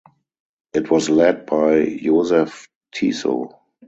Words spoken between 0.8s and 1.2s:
was